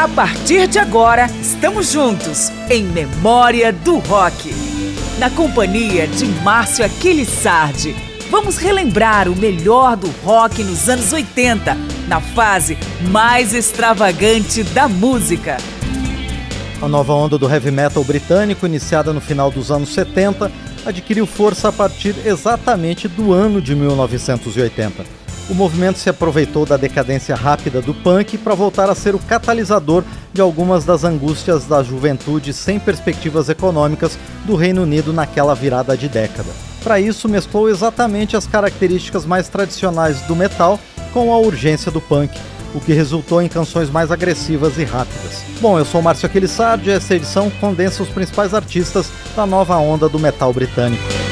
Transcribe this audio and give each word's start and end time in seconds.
A 0.00 0.08
partir 0.08 0.66
de 0.66 0.78
agora, 0.78 1.26
estamos 1.42 1.92
juntos 1.92 2.48
em 2.70 2.84
Memória 2.84 3.70
do 3.70 3.98
Rock. 3.98 4.50
Na 5.18 5.28
companhia 5.28 6.08
de 6.08 6.24
Márcio 6.42 6.86
Aquiles 6.86 7.28
Sardi, 7.28 7.94
vamos 8.30 8.56
relembrar 8.56 9.28
o 9.28 9.36
melhor 9.36 9.98
do 9.98 10.08
rock 10.24 10.64
nos 10.64 10.88
anos 10.88 11.12
80, 11.12 11.76
na 12.08 12.18
fase 12.18 12.78
mais 13.10 13.52
extravagante 13.52 14.62
da 14.62 14.88
música. 14.88 15.58
A 16.80 16.88
nova 16.88 17.12
onda 17.12 17.36
do 17.36 17.46
heavy 17.46 17.70
metal 17.70 18.02
britânico, 18.02 18.64
iniciada 18.64 19.12
no 19.12 19.20
final 19.20 19.50
dos 19.50 19.70
anos 19.70 19.90
70, 19.90 20.50
adquiriu 20.86 21.26
força 21.26 21.68
a 21.68 21.72
partir 21.72 22.16
exatamente 22.24 23.06
do 23.06 23.34
ano 23.34 23.60
de 23.60 23.74
1980 23.74 25.19
o 25.50 25.54
movimento 25.54 25.98
se 25.98 26.08
aproveitou 26.08 26.64
da 26.64 26.76
decadência 26.76 27.34
rápida 27.34 27.82
do 27.82 27.92
punk 27.92 28.38
para 28.38 28.54
voltar 28.54 28.88
a 28.88 28.94
ser 28.94 29.16
o 29.16 29.18
catalisador 29.18 30.04
de 30.32 30.40
algumas 30.40 30.84
das 30.84 31.02
angústias 31.02 31.64
da 31.64 31.82
juventude 31.82 32.52
sem 32.52 32.78
perspectivas 32.78 33.48
econômicas 33.48 34.16
do 34.46 34.54
Reino 34.54 34.82
Unido 34.82 35.12
naquela 35.12 35.54
virada 35.54 35.96
de 35.96 36.08
década. 36.08 36.48
Para 36.84 37.00
isso, 37.00 37.28
mesclou 37.28 37.68
exatamente 37.68 38.36
as 38.36 38.46
características 38.46 39.26
mais 39.26 39.48
tradicionais 39.48 40.20
do 40.22 40.36
metal 40.36 40.78
com 41.12 41.32
a 41.32 41.38
urgência 41.38 41.90
do 41.90 42.00
punk, 42.00 42.32
o 42.72 42.80
que 42.80 42.92
resultou 42.92 43.42
em 43.42 43.48
canções 43.48 43.90
mais 43.90 44.12
agressivas 44.12 44.78
e 44.78 44.84
rápidas. 44.84 45.42
Bom, 45.60 45.76
eu 45.76 45.84
sou 45.84 46.00
Márcio 46.00 46.26
Aquilissardi 46.26 46.90
e 46.90 46.92
essa 46.92 47.16
edição 47.16 47.50
condensa 47.60 48.04
os 48.04 48.08
principais 48.08 48.54
artistas 48.54 49.10
da 49.34 49.44
nova 49.44 49.76
onda 49.76 50.08
do 50.08 50.18
metal 50.18 50.52
britânico. 50.52 51.29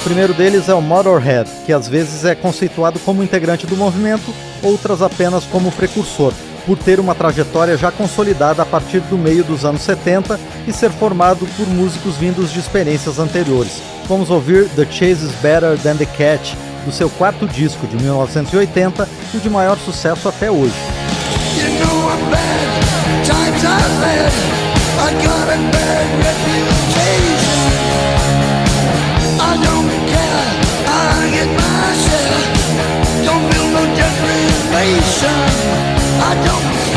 O 0.00 0.02
primeiro 0.02 0.32
deles 0.32 0.66
é 0.66 0.74
o 0.74 0.80
Motorhead, 0.80 1.46
que 1.66 1.74
às 1.74 1.86
vezes 1.86 2.24
é 2.24 2.34
conceituado 2.34 2.98
como 3.00 3.22
integrante 3.22 3.66
do 3.66 3.76
movimento, 3.76 4.32
outras 4.62 5.02
apenas 5.02 5.44
como 5.44 5.70
precursor, 5.70 6.32
por 6.64 6.78
ter 6.78 6.98
uma 6.98 7.14
trajetória 7.14 7.76
já 7.76 7.92
consolidada 7.92 8.62
a 8.62 8.64
partir 8.66 9.00
do 9.00 9.18
meio 9.18 9.44
dos 9.44 9.62
anos 9.62 9.82
70 9.82 10.40
e 10.66 10.72
ser 10.72 10.90
formado 10.90 11.46
por 11.54 11.66
músicos 11.68 12.16
vindos 12.16 12.50
de 12.50 12.60
experiências 12.60 13.18
anteriores. 13.18 13.82
Vamos 14.08 14.30
ouvir 14.30 14.70
The 14.70 14.86
Chase 14.86 15.22
is 15.22 15.32
Better 15.42 15.78
Than 15.78 15.96
the 15.96 16.06
Catch, 16.06 16.54
do 16.86 16.92
seu 16.92 17.10
quarto 17.10 17.46
disco 17.46 17.86
de 17.86 17.96
1980 17.96 19.06
e 19.34 19.36
de 19.36 19.50
maior 19.50 19.78
sucesso 19.78 20.30
até 20.30 20.50
hoje. 20.50 20.72
You 21.58 21.78
know 21.84 22.00
I 34.82 36.34
don't 36.46 36.89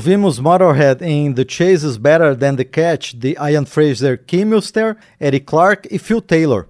Ouvimos 0.00 0.38
Motorhead 0.38 1.04
em 1.04 1.30
The 1.30 1.44
Chase 1.46 1.86
is 1.86 1.98
Better 1.98 2.34
Than 2.34 2.56
the 2.56 2.64
Catch 2.64 3.12
de 3.12 3.36
Ian 3.38 3.66
Fraser 3.66 4.16
Kimmelster, 4.16 4.96
Eric 5.20 5.44
Clark 5.44 5.86
e 5.94 5.98
Phil 5.98 6.22
Taylor. 6.22 6.64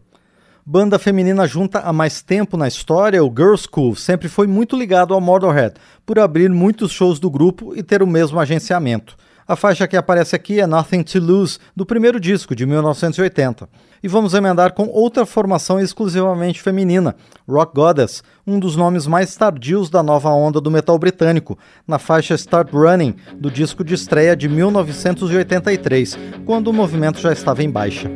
Banda 0.67 0.99
feminina 0.99 1.47
junta 1.47 1.79
há 1.79 1.93
mais 1.93 2.23
tempo 2.23 2.57
na 2.57 2.67
história, 2.67 3.23
o 3.23 3.29
Girls 3.29 3.69
School 3.73 3.95
sempre 3.95 4.27
foi 4.27 4.49
muito 4.49 4.77
ligado 4.77 5.15
ao 5.15 5.21
Motorhead, 5.21 5.75
por 6.05 6.19
abrir 6.19 6.51
muitos 6.51 6.91
shows 6.91 7.21
do 7.21 7.31
grupo 7.31 7.73
e 7.77 7.85
ter 7.85 8.03
o 8.03 8.07
mesmo 8.07 8.41
agenciamento. 8.41 9.17
A 9.47 9.57
faixa 9.57 9.89
que 9.89 9.97
aparece 9.97 10.37
aqui 10.37 10.61
é 10.61 10.67
Nothing 10.67 11.03
to 11.03 11.19
Lose, 11.19 11.59
do 11.75 11.85
primeiro 11.85 12.21
disco, 12.21 12.55
de 12.55 12.65
1980. 12.65 13.69
E 14.03 14.09
vamos 14.09 14.33
emendar 14.33 14.73
com 14.73 14.87
outra 14.87 15.27
formação 15.27 15.81
exclusivamente 15.81 16.63
feminina, 16.63 17.17
Rock 17.49 17.75
Goddess, 17.75 18.23
um 18.47 18.59
dos 18.59 18.77
nomes 18.77 19.07
mais 19.07 19.35
tardios 19.35 19.91
da 19.91 20.03
nova 20.03 20.31
onda 20.31 20.61
do 20.61 20.71
metal 20.71 20.99
britânico, 20.99 21.59
na 21.87 21.99
faixa 21.99 22.35
Start 22.35 22.73
Running, 22.73 23.17
do 23.35 23.51
disco 23.51 23.85
de 23.85 23.95
estreia 23.95 24.37
de 24.37 24.49
1983, 24.49 26.19
quando 26.47 26.69
o 26.69 26.73
movimento 26.73 27.21
já 27.21 27.33
estava 27.33 27.63
em 27.63 27.71
baixa. 27.71 28.11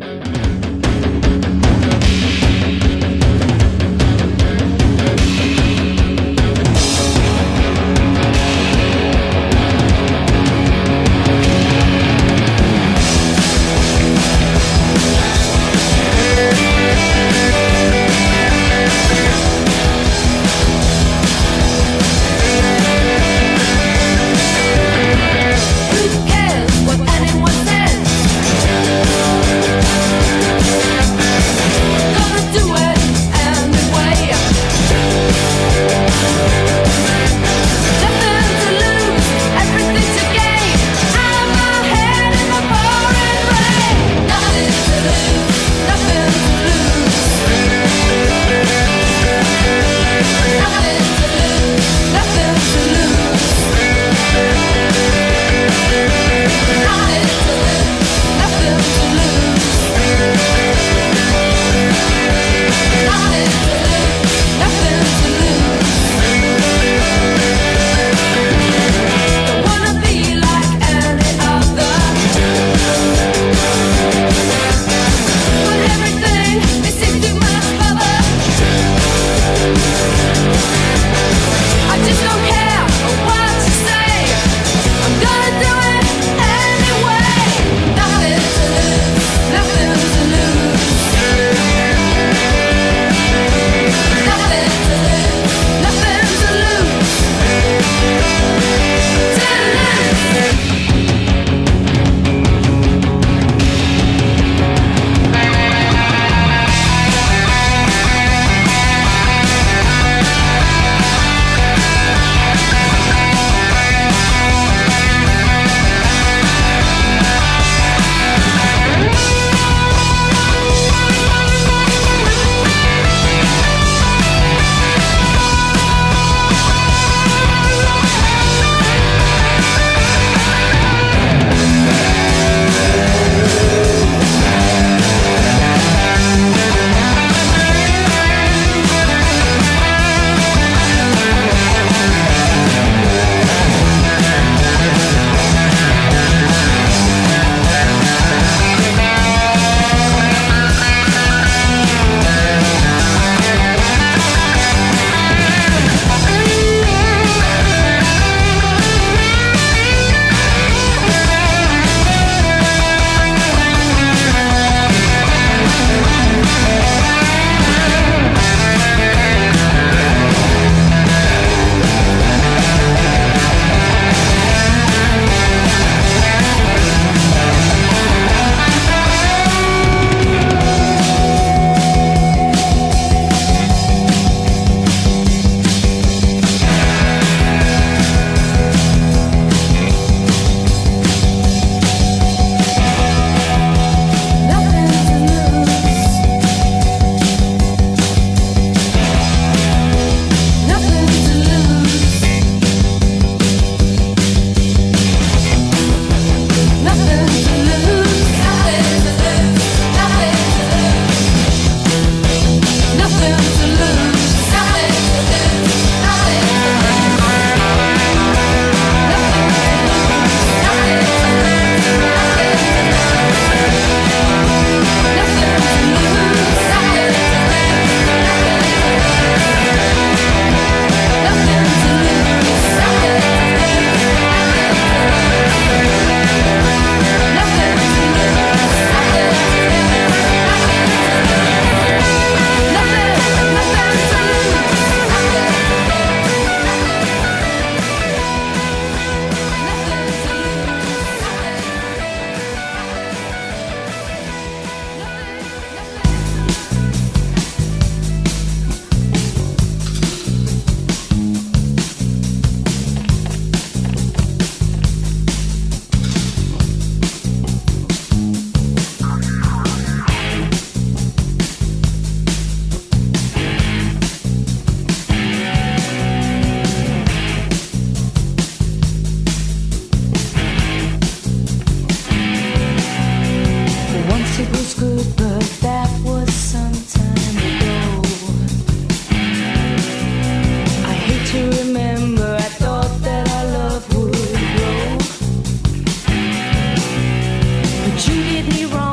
me 298.49 298.65
wrong. 298.67 298.84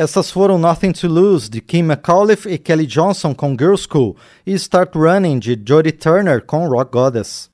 Essas 0.00 0.30
foram 0.30 0.58
Nothing 0.58 0.92
to 0.92 1.06
Lose, 1.06 1.50
de 1.50 1.60
Kim 1.60 1.82
McAuliffe 1.82 2.48
e 2.48 2.56
Kelly 2.56 2.86
Johnson 2.86 3.34
com 3.34 3.50
Girl 3.50 3.74
School, 3.76 4.16
e 4.46 4.54
Start 4.54 4.94
Running, 4.94 5.38
de 5.38 5.62
Jodie 5.62 5.92
Turner 5.92 6.42
com 6.42 6.66
Rock 6.66 6.90
Goddess. 6.90 7.50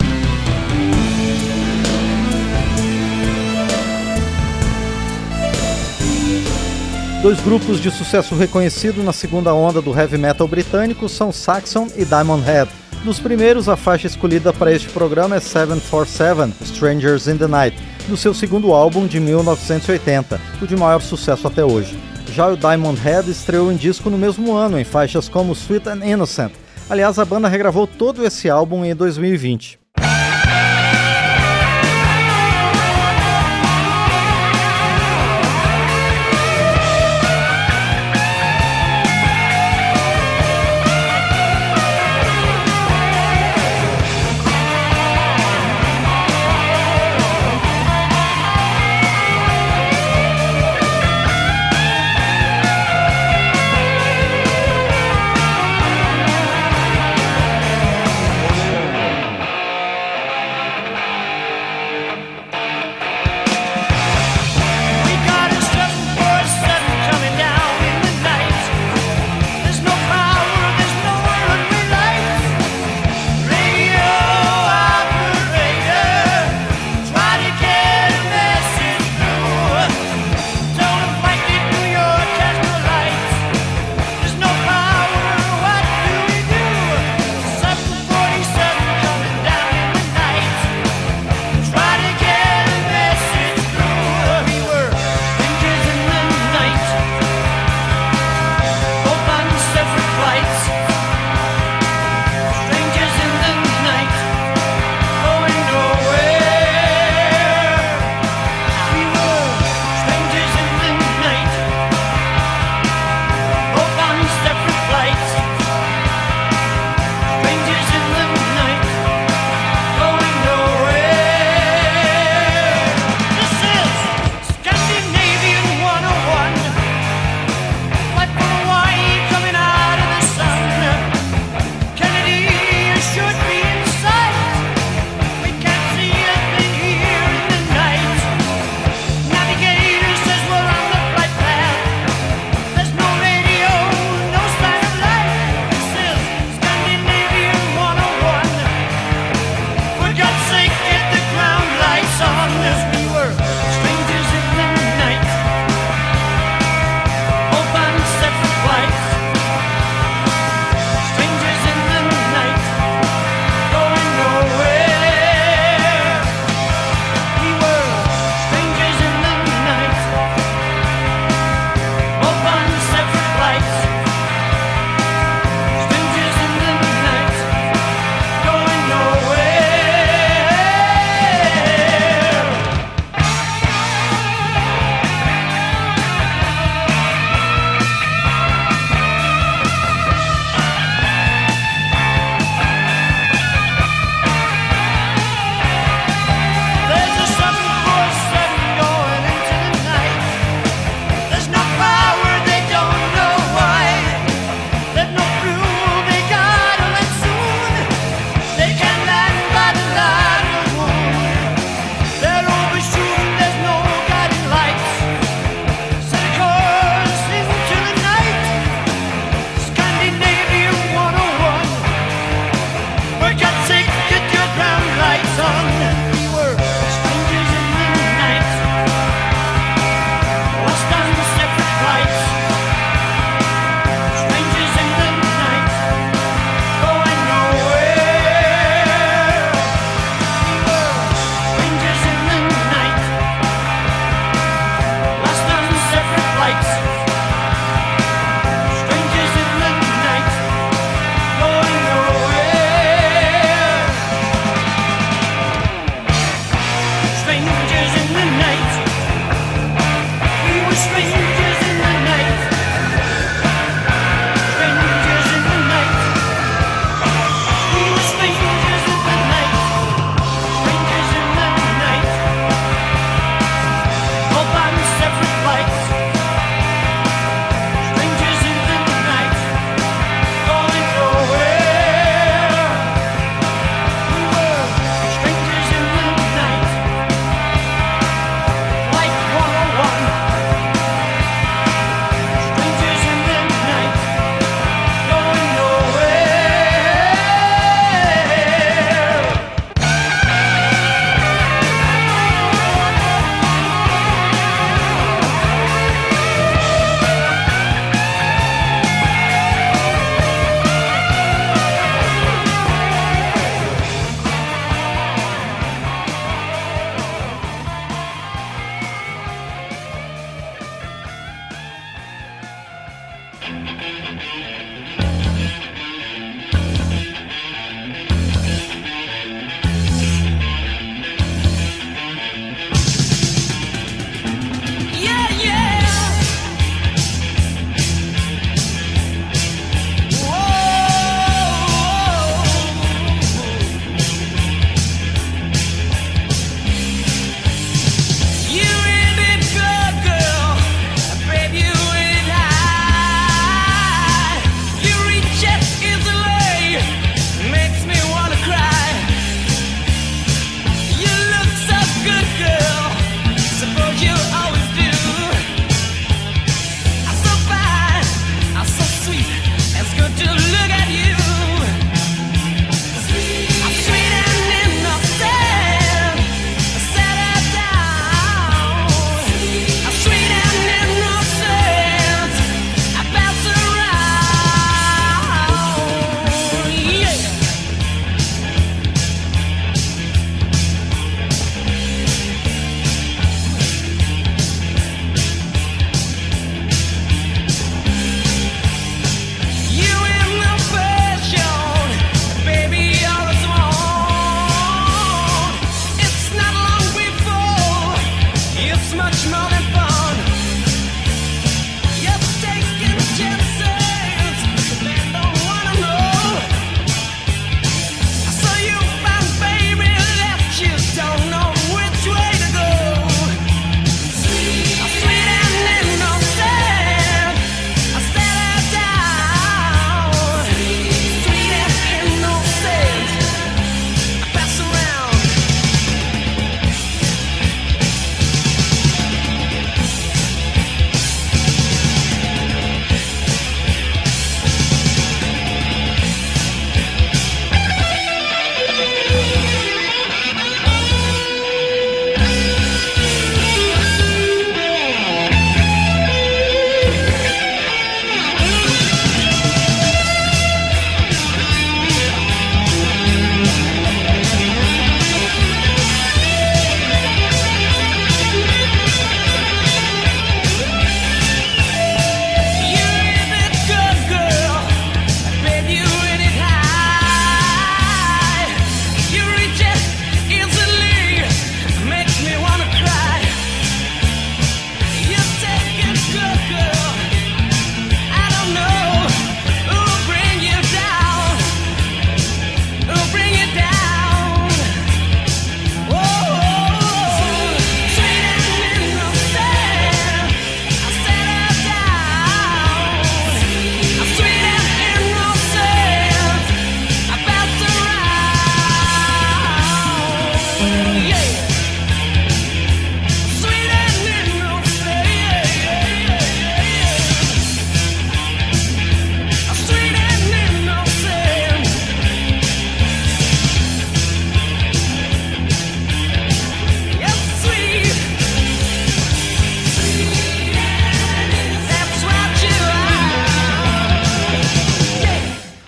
Dois 7.21 7.41
grupos 7.41 7.81
de 7.81 7.91
sucesso 7.91 8.37
reconhecido 8.37 9.03
na 9.03 9.13
segunda 9.13 9.53
onda 9.53 9.83
do 9.83 9.93
heavy 9.93 10.17
metal 10.17 10.47
britânico 10.47 11.09
são 11.09 11.33
Saxon 11.33 11.89
e 11.97 12.05
Diamond 12.05 12.45
Head. 12.45 12.71
Dos 13.03 13.19
primeiros, 13.19 13.69
a 13.69 13.75
faixa 13.75 14.07
escolhida 14.07 14.53
para 14.53 14.71
este 14.71 14.89
programa 14.91 15.35
é 15.35 15.41
747 15.41 16.63
Strangers 16.63 17.27
in 17.27 17.39
the 17.39 17.49
Night, 17.49 17.77
do 18.07 18.17
seu 18.17 18.33
segundo 18.33 18.73
álbum 18.73 19.05
de 19.05 19.19
1980, 19.19 20.41
o 20.63 20.67
de 20.69 20.77
maior 20.77 21.03
sucesso 21.03 21.49
até 21.49 21.65
hoje. 21.65 21.99
Já 22.37 22.49
o 22.49 22.55
Diamond 22.55 23.01
Head 23.01 23.31
estreou 23.31 23.73
em 23.73 23.77
disco 23.77 24.11
no 24.11 24.19
mesmo 24.19 24.55
ano, 24.55 24.79
em 24.79 24.85
faixas 24.85 25.27
como 25.27 25.55
Sweet 25.55 25.89
and 25.89 26.05
Innocent. 26.05 26.53
Aliás, 26.91 27.19
a 27.19 27.25
banda 27.25 27.49
regravou 27.49 27.87
todo 27.87 28.27
esse 28.27 28.51
álbum 28.51 28.85
em 28.85 28.95
2020. 28.95 29.79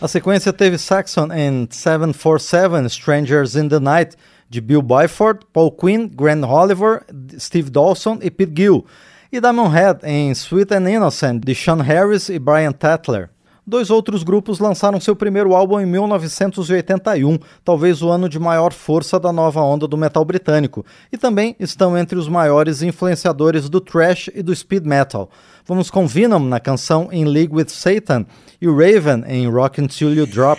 A 0.09 0.11
sequência 0.11 0.55
teve 0.55 0.79
Saxon 0.79 1.29
and 1.31 1.68
747 1.71 2.88
Strangers 2.88 3.55
in 3.57 3.68
the 3.68 3.79
Night, 3.79 4.16
de 4.49 4.59
Bill 4.59 4.81
Byford, 4.81 5.44
Paul 5.53 5.71
Quinn, 5.73 6.09
Grant 6.09 6.44
Oliver, 6.44 7.05
Steve 7.38 7.68
Dawson 7.68 8.18
e 8.23 8.31
Pete 8.31 8.55
Gill, 8.57 8.87
e 9.31 9.38
Diamond 9.38 9.75
Head 9.75 9.99
em 10.05 10.35
Sweet 10.35 10.73
and 10.73 10.88
Innocent, 10.88 11.44
de 11.44 11.55
Sean 11.55 11.83
Harris 11.83 12.31
e 12.31 12.38
Brian 12.38 12.73
Tatler. 12.73 13.29
Dois 13.68 13.90
outros 13.90 14.22
grupos 14.22 14.61
lançaram 14.61 14.98
seu 14.98 15.14
primeiro 15.14 15.54
álbum 15.54 15.78
em 15.78 15.85
1981, 15.85 17.38
talvez 17.62 18.00
o 18.00 18.09
ano 18.09 18.26
de 18.26 18.38
maior 18.38 18.72
força 18.72 19.20
da 19.20 19.31
nova 19.31 19.61
onda 19.61 19.87
do 19.87 19.94
metal 19.94 20.24
britânico, 20.24 20.87
e 21.12 21.18
também 21.18 21.54
estão 21.61 21.94
entre 21.94 22.18
os 22.18 22.28
maiores 22.28 22.81
influenciadores 22.81 23.68
do 23.68 23.78
thrash 23.78 24.31
e 24.35 24.42
do 24.42 24.57
speed 24.57 24.87
metal. 24.87 25.28
Vamos 25.66 25.90
com 25.90 26.07
Venom 26.07 26.38
na 26.38 26.59
canção 26.59 27.11
In 27.12 27.26
League 27.26 27.54
with 27.54 27.68
Satan 27.68 28.24
e 28.59 28.66
Raven 28.66 29.24
em 29.26 29.46
Rock 29.50 29.83
Until 29.83 30.14
You 30.14 30.26
Drop. 30.26 30.59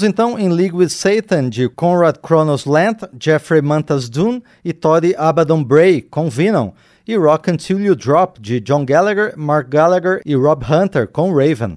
Ouvimos 0.00 0.02
então 0.02 0.38
em 0.38 0.48
League 0.48 0.74
with 0.74 0.88
Satan 0.88 1.50
de 1.50 1.68
Conrad 1.68 2.16
Kronos 2.22 2.64
Lent, 2.64 3.02
Jeffrey 3.20 3.60
Mantas 3.60 4.08
Dune 4.08 4.42
e 4.64 4.72
Toddy 4.72 5.14
Abaddon 5.14 5.62
Bray 5.62 6.00
com 6.00 6.30
Venom, 6.30 6.72
e 7.06 7.16
Rock 7.16 7.50
Until 7.50 7.80
You 7.80 7.94
Drop 7.94 8.40
de 8.40 8.60
John 8.60 8.86
Gallagher, 8.86 9.34
Mark 9.36 9.68
Gallagher 9.68 10.22
e 10.24 10.34
Rob 10.34 10.64
Hunter 10.64 11.06
com 11.06 11.34
Raven. 11.34 11.76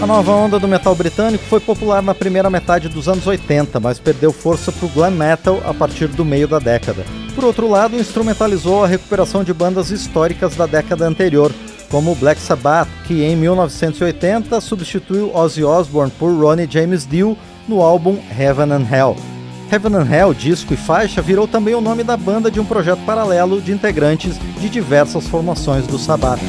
A 0.00 0.06
nova 0.06 0.32
onda 0.32 0.60
do 0.60 0.68
metal 0.68 0.94
britânico 0.94 1.44
foi 1.46 1.58
popular 1.58 2.00
na 2.00 2.14
primeira 2.14 2.48
metade 2.48 2.88
dos 2.88 3.08
anos 3.08 3.26
80, 3.26 3.80
mas 3.80 3.98
perdeu 3.98 4.32
força 4.32 4.70
para 4.70 4.86
o 4.86 4.88
glam 4.90 5.10
metal 5.10 5.60
a 5.64 5.74
partir 5.74 6.06
do 6.06 6.24
meio 6.24 6.46
da 6.46 6.60
década. 6.60 7.04
Por 7.40 7.46
outro 7.46 7.70
lado, 7.70 7.96
instrumentalizou 7.96 8.84
a 8.84 8.86
recuperação 8.86 9.42
de 9.42 9.54
bandas 9.54 9.90
históricas 9.90 10.54
da 10.54 10.66
década 10.66 11.08
anterior, 11.08 11.50
como 11.88 12.14
Black 12.14 12.38
Sabbath, 12.38 12.86
que 13.06 13.22
em 13.22 13.34
1980 13.34 14.60
substituiu 14.60 15.34
Ozzy 15.34 15.64
Osbourne 15.64 16.12
por 16.18 16.30
Ronnie 16.38 16.68
James 16.70 17.06
Dio 17.06 17.38
no 17.66 17.80
álbum 17.80 18.18
Heaven 18.38 18.70
and 18.72 18.86
Hell. 18.92 19.16
Heaven 19.72 19.96
and 19.96 20.14
Hell, 20.14 20.34
disco 20.34 20.74
e 20.74 20.76
faixa, 20.76 21.22
virou 21.22 21.48
também 21.48 21.74
o 21.74 21.80
nome 21.80 22.04
da 22.04 22.14
banda 22.14 22.50
de 22.50 22.60
um 22.60 22.64
projeto 22.66 23.00
paralelo 23.06 23.62
de 23.62 23.72
integrantes 23.72 24.38
de 24.60 24.68
diversas 24.68 25.26
formações 25.26 25.86
do 25.86 25.98
Sabbath. 25.98 26.40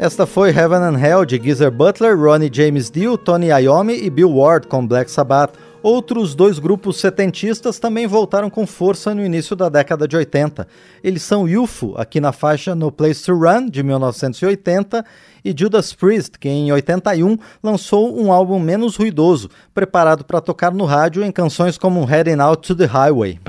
Esta 0.00 0.26
foi 0.26 0.50
Heaven 0.50 0.78
and 0.78 0.96
Hell 0.96 1.24
de 1.24 1.36
Geezer 1.42 1.72
Butler, 1.72 2.16
Ronnie 2.16 2.48
James 2.52 2.88
Dio, 2.88 3.18
Tony 3.18 3.48
Iommi 3.48 3.94
e 3.94 4.08
Bill 4.08 4.32
Ward 4.32 4.68
com 4.68 4.86
Black 4.86 5.10
Sabbath. 5.10 5.54
Outros 5.82 6.36
dois 6.36 6.60
grupos 6.60 7.00
setentistas 7.00 7.80
também 7.80 8.06
voltaram 8.06 8.48
com 8.48 8.64
força 8.64 9.12
no 9.12 9.24
início 9.24 9.56
da 9.56 9.68
década 9.68 10.06
de 10.06 10.16
80. 10.16 10.68
Eles 11.02 11.24
são 11.24 11.42
UFO, 11.42 11.94
aqui 11.96 12.20
na 12.20 12.30
faixa 12.30 12.76
No 12.76 12.92
Place 12.92 13.24
to 13.24 13.34
Run, 13.34 13.66
de 13.66 13.82
1980, 13.82 15.04
e 15.44 15.52
Judas 15.56 15.92
Priest, 15.92 16.38
que 16.38 16.48
em 16.48 16.70
81 16.70 17.36
lançou 17.60 18.16
um 18.20 18.30
álbum 18.30 18.60
menos 18.60 18.94
ruidoso, 18.94 19.50
preparado 19.74 20.24
para 20.24 20.40
tocar 20.40 20.72
no 20.72 20.84
rádio 20.84 21.24
em 21.24 21.32
canções 21.32 21.76
como 21.76 22.04
Heading 22.04 22.38
Out 22.38 22.68
to 22.68 22.76
the 22.76 22.86
Highway. 22.86 23.40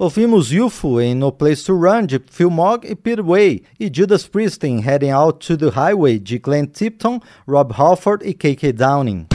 Ouvimos 0.00 0.50
UFO 0.50 0.98
em 0.98 1.14
No 1.14 1.30
Place 1.30 1.62
to 1.62 1.74
Run, 1.74 2.06
de 2.06 2.18
Phil 2.30 2.50
Mogg 2.50 2.90
e 2.90 2.96
Peter 2.96 3.22
Way, 3.22 3.64
e 3.78 3.90
Judas 3.94 4.26
Priest 4.26 4.64
em 4.66 4.80
Heading 4.80 5.10
Out 5.10 5.46
to 5.46 5.58
the 5.58 5.68
Highway, 5.68 6.18
de 6.18 6.38
Glenn 6.38 6.64
Tipton, 6.64 7.20
Rob 7.46 7.70
Halford 7.76 8.26
e 8.26 8.32
KK 8.32 8.72
Downing. 8.72 9.26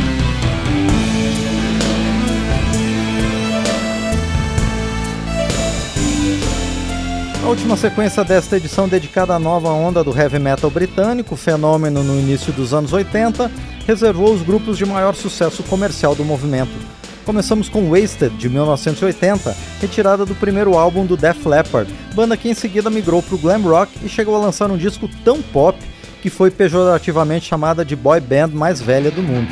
A 7.43 7.47
última 7.47 7.78
sequência 7.78 8.24
desta 8.24 8.57
edição 8.57 8.88
dedicada 8.88 9.36
à 9.36 9.39
nova 9.39 9.70
onda 9.70 10.03
do 10.03 10.18
heavy 10.18 10.39
metal 10.39 10.72
britânico, 10.72 11.36
fenômeno 11.36 12.03
no 12.03 12.20
início 12.20 12.51
dos 12.51 12.74
anos 12.74 12.91
80, 12.91 13.51
reservou 13.86 14.34
os 14.34 14.41
grupos 14.41 14.80
de 14.80 14.86
maior 14.88 15.13
sucesso 15.13 15.61
comercial 15.61 16.16
do 16.16 16.26
movimento. 16.26 16.95
Começamos 17.26 17.67
com 17.67 17.89
Wasted, 17.89 18.38
de 18.38 18.47
1980, 18.47 19.55
retirada 19.82 20.28
do 20.28 20.36
primeiro 20.36 20.78
álbum 20.78 21.07
do 21.07 21.17
Def 21.17 21.43
Leppard, 21.43 21.91
banda 22.13 22.38
que 22.38 22.47
em 22.47 22.53
seguida 22.53 22.88
migrou 22.91 23.23
para 23.23 23.34
o 23.34 23.38
glam 23.39 23.63
rock 23.63 23.91
e 24.03 24.07
chegou 24.07 24.36
a 24.36 24.39
lançar 24.39 24.69
um 24.69 24.78
disco 24.78 25.09
tão 25.23 25.41
pop 25.41 25.76
que 26.21 26.30
foi 26.30 26.51
pejorativamente 26.51 27.47
chamada 27.47 27.84
de 27.84 27.95
boy 27.95 28.19
band 28.19 28.49
mais 28.49 28.80
velha 28.80 29.09
do 29.09 29.23
mundo. 29.23 29.51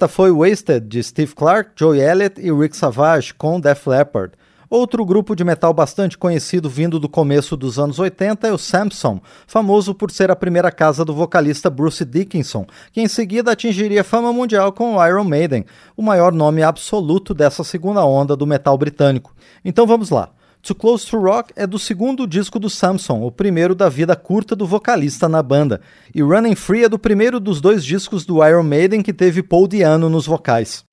Esta 0.00 0.08
foi 0.08 0.30
Wasted, 0.32 0.88
de 0.88 1.02
Steve 1.02 1.34
Clark, 1.34 1.72
Joey 1.76 2.00
Elliott 2.00 2.40
e 2.40 2.50
Rick 2.50 2.74
Savage, 2.74 3.34
com 3.34 3.60
Def 3.60 3.86
Leppard. 3.86 4.32
Outro 4.70 5.04
grupo 5.04 5.36
de 5.36 5.44
metal 5.44 5.74
bastante 5.74 6.16
conhecido 6.16 6.70
vindo 6.70 6.98
do 6.98 7.06
começo 7.06 7.54
dos 7.54 7.78
anos 7.78 7.98
80 7.98 8.48
é 8.48 8.50
o 8.50 8.56
Samson, 8.56 9.20
famoso 9.46 9.94
por 9.94 10.10
ser 10.10 10.30
a 10.30 10.36
primeira 10.36 10.72
casa 10.72 11.04
do 11.04 11.12
vocalista 11.12 11.68
Bruce 11.68 12.02
Dickinson, 12.02 12.66
que 12.94 13.02
em 13.02 13.08
seguida 13.08 13.52
atingiria 13.52 14.02
fama 14.02 14.32
mundial 14.32 14.72
com 14.72 14.96
o 14.96 15.06
Iron 15.06 15.24
Maiden, 15.24 15.66
o 15.94 16.00
maior 16.00 16.32
nome 16.32 16.62
absoluto 16.62 17.34
dessa 17.34 17.62
segunda 17.62 18.02
onda 18.02 18.34
do 18.34 18.46
metal 18.46 18.78
britânico. 18.78 19.34
Então 19.62 19.86
vamos 19.86 20.08
lá. 20.08 20.30
Too 20.62 20.74
Close 20.74 21.06
to 21.06 21.18
Rock 21.18 21.52
é 21.56 21.66
do 21.66 21.78
segundo 21.78 22.26
disco 22.26 22.58
do 22.58 22.68
Samson, 22.68 23.22
o 23.22 23.32
primeiro 23.32 23.74
da 23.74 23.88
vida 23.88 24.14
curta 24.14 24.54
do 24.54 24.66
vocalista 24.66 25.28
na 25.28 25.42
banda, 25.42 25.80
e 26.14 26.22
Running 26.22 26.54
Free 26.54 26.84
é 26.84 26.88
do 26.88 26.98
primeiro 26.98 27.40
dos 27.40 27.60
dois 27.60 27.84
discos 27.84 28.26
do 28.26 28.46
Iron 28.46 28.62
Maiden 28.62 29.02
que 29.02 29.12
teve 29.12 29.42
Paul 29.42 29.66
Diano 29.66 30.10
nos 30.10 30.26
vocais. 30.26 30.84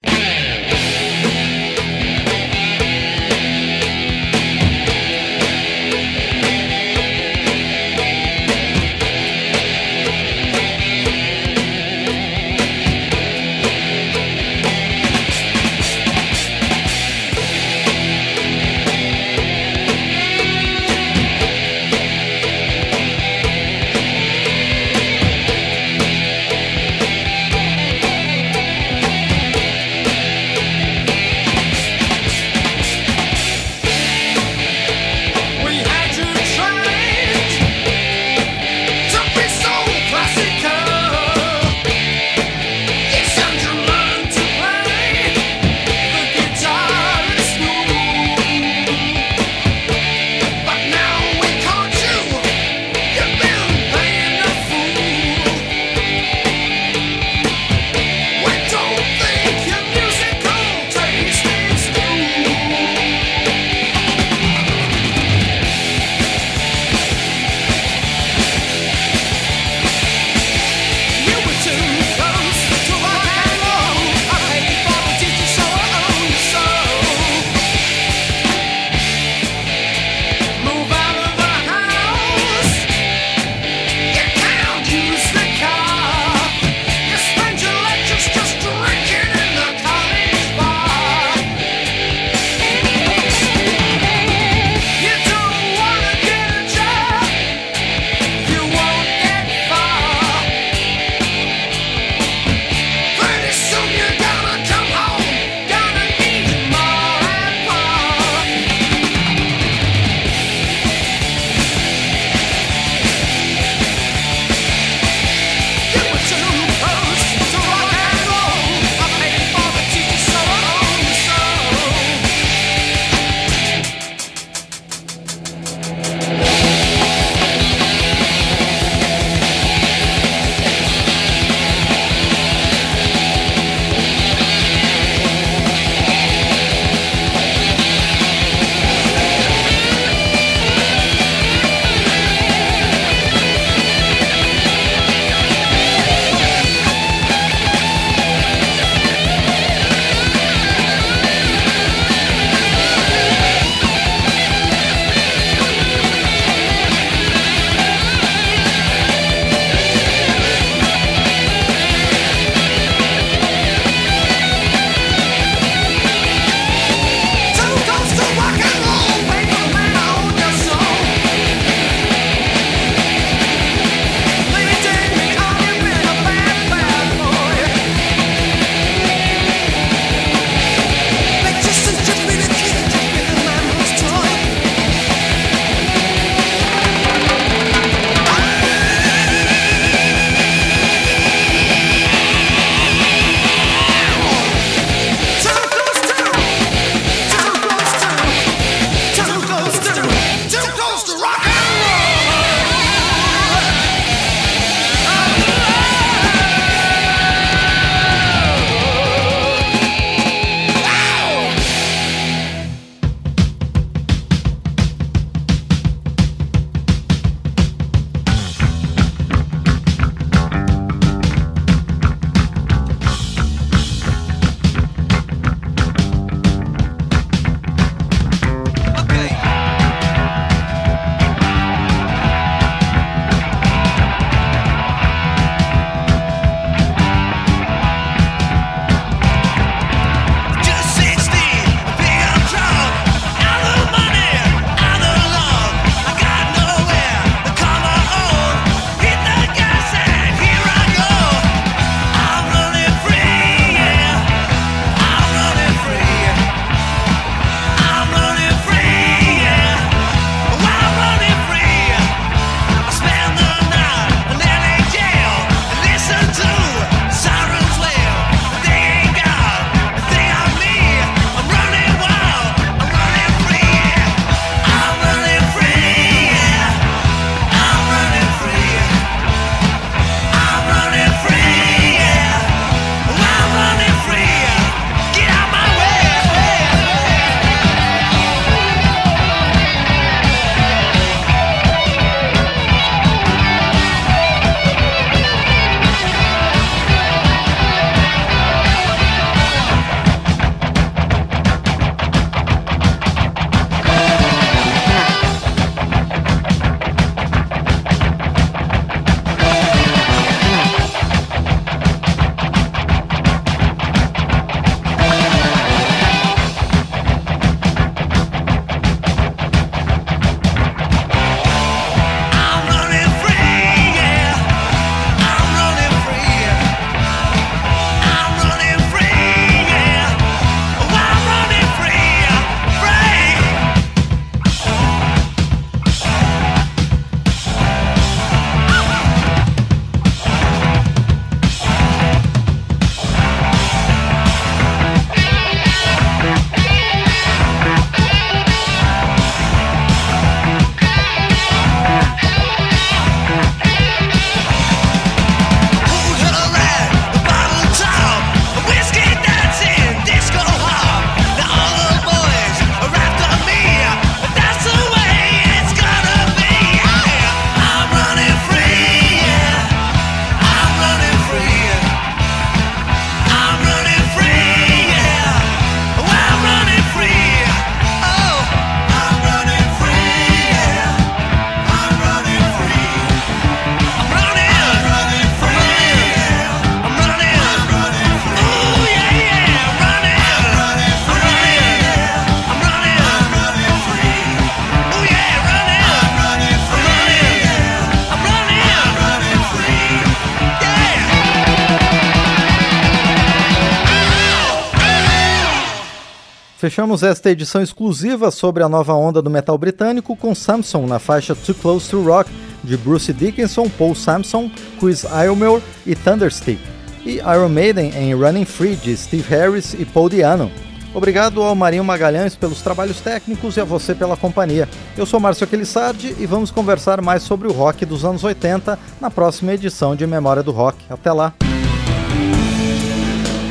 Fechamos 406.78 407.01
esta 407.01 407.32
edição 407.32 407.59
exclusiva 407.59 408.30
sobre 408.30 408.61
a 408.61 408.69
nova 408.69 408.93
onda 408.93 409.19
do 409.19 409.32
metal 409.32 409.57
britânico 409.57 410.15
com 410.15 410.36
Samson 410.36 410.86
na 410.86 410.99
faixa 410.99 411.34
Too 411.34 411.55
Close 411.55 411.89
to 411.89 412.03
Rock 412.03 412.30
de 412.63 412.78
Bruce 412.78 413.11
Dickinson, 413.11 413.67
Paul 413.67 413.95
Samson, 413.95 414.51
Chris 414.80 415.03
Aylmer 415.03 415.59
e 415.88 415.95
Thunderstick, 415.95 416.59
e 417.03 417.15
Iron 417.15 417.49
Maiden 417.49 417.91
em 417.95 418.13
Running 418.13 418.45
Free 418.45 418.75
de 418.75 418.95
Steve 418.95 419.28
Harris 419.28 419.73
e 419.73 419.86
Paul 419.86 420.07
Diano. 420.07 420.51
Obrigado 420.93 421.41
ao 421.41 421.55
Marinho 421.55 421.84
Magalhães 421.84 422.36
pelos 422.36 422.61
trabalhos 422.61 423.01
técnicos 423.01 423.57
e 423.57 423.59
a 423.59 423.63
você 423.63 423.95
pela 423.95 424.15
companhia. 424.15 424.69
Eu 424.95 425.07
sou 425.07 425.19
Márcio 425.19 425.45
Aquilissardi 425.45 426.15
e 426.19 426.28
vamos 426.28 426.51
conversar 426.51 427.01
mais 427.01 427.23
sobre 427.23 427.47
o 427.47 427.53
rock 427.53 427.88
dos 427.88 428.05
anos 428.05 428.23
80 428.23 428.78
na 429.01 429.09
próxima 429.09 429.51
edição 429.51 429.95
de 429.95 430.05
Memória 430.05 430.43
do 430.43 430.51
Rock. 430.51 430.78
Até 430.91 431.11
lá! 431.11 431.34